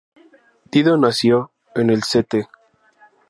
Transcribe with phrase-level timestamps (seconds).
[0.71, 2.47] Dido nació en el St.